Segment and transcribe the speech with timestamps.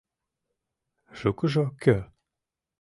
[1.17, 1.95] Шукыжо кӧ?